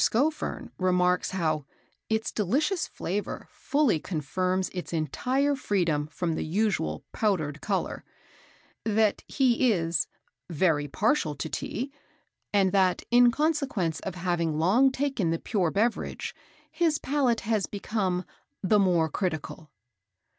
Scoffern 0.03 0.71
remarks 0.79 1.29
how 1.29 1.63
"Its 2.09 2.31
delicious 2.31 2.87
flavour 2.87 3.45
fully 3.51 3.99
confirms 3.99 4.69
its 4.73 4.91
entire 4.93 5.55
freedom 5.55 6.07
from 6.07 6.33
the 6.33 6.43
usual 6.43 7.05
powdered 7.11 7.61
colour;" 7.61 8.03
that 8.83 9.21
he 9.27 9.71
is 9.71 10.07
"very 10.49 10.87
partial 10.87 11.35
to 11.35 11.47
Tea;" 11.47 11.91
and 12.51 12.71
that, 12.71 13.03
in 13.11 13.29
consequence 13.29 13.99
of 13.99 14.15
having 14.15 14.57
long 14.57 14.91
taken 14.91 15.29
the 15.29 15.37
pure 15.37 15.69
beverage, 15.69 16.33
his 16.71 16.97
palate 16.97 17.41
had 17.41 17.69
become 17.69 18.25
"the 18.63 18.79
more 18.79 19.07
critical." 19.07 19.69